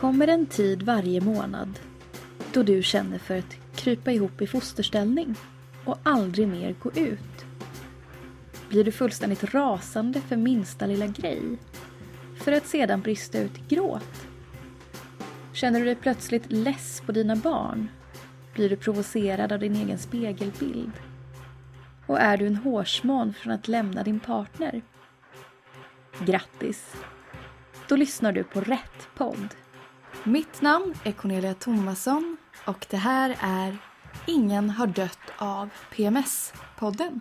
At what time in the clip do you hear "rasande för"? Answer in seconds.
9.54-10.36